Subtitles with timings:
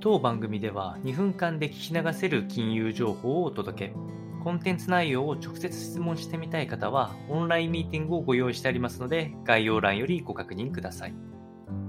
[0.00, 3.94] 当番組では2分間で聞き流せる金融情報をお届け。
[4.44, 11.14] コンテンツ内容を直接質問してみたい方は、オンラインミーティングをご用意してありますので、概要欄よりご確認ください。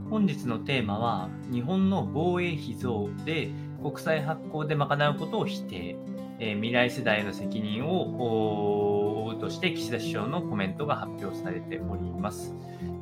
[0.10, 3.52] 本日のテーマは、日本の防衛費増で
[3.84, 5.96] 国債発行で賄うことを否定、
[6.39, 12.55] えー、未来世代の責任を負うとして岸田首相のコメントが発表されております。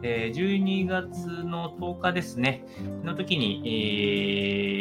[0.04, 2.64] えー、12月の10日ですね、
[3.04, 4.27] の時に、えー、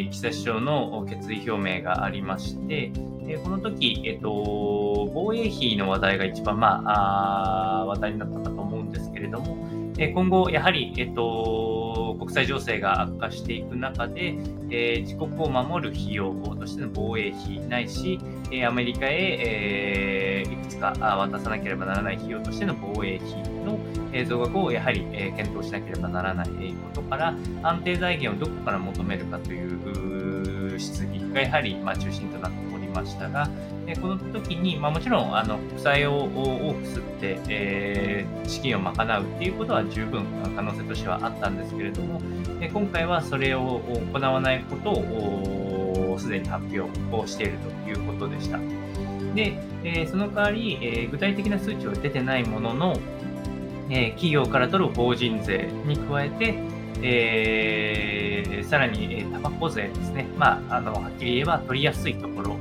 [0.09, 2.91] 岸田首相の決意表明がありまして、
[3.27, 9.57] え、この時、えっ、と、防衛費の話題が一番、まあ、あ話題になったかと思うんですけれども、
[9.97, 11.86] え今後、やはり、えっ、と、
[12.19, 14.35] 国際情勢が悪化していく中で、
[14.69, 18.19] え自国を守る費用としての防衛費ないし、
[18.51, 23.77] えアメリカへ、えいくつか渡さなければならない費用としての防衛費の
[24.25, 26.53] 増額をやはり検討しなければならないこ
[26.93, 33.49] とから、安定財源をどこから求めるかという質疑がやはりま中心となっておりましたが、
[34.01, 42.21] この時に、ま、もちろんあの国債を多く吸って、資金を賄うっていうことは十分可能性としてはあったんですけれども、
[42.73, 43.81] 今回はそれを
[44.13, 46.81] 行わないことをすでに発表
[47.15, 48.59] をしているということでした。
[49.35, 52.97] で、え、その代わり、え、具体的な数値は出てないものの、
[53.89, 56.55] え、企業から取る法人税に加えて、
[57.01, 60.25] えー、さらに、えー、タバコ税ですね。
[60.37, 62.57] まあ、あの、はっきり言えば取りやすいところ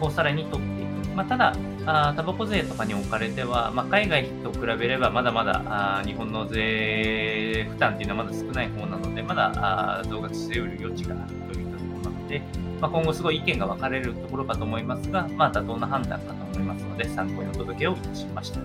[0.00, 0.75] をさらに取っ。
[1.16, 9.52] まあ、ただ、あタバコ税とかにおかれては、まあ、海外と比べればまだまだあ日本の税負担っていうのはまだ少ない方なので、まだ
[9.98, 12.42] あ増額してうる余地があるといったところなので、
[12.82, 18.60] まあ、今後すごい意見が分かれるところかと思いますが、まあ、妥当な判断かと思いますので、参考にお届けをいたしました。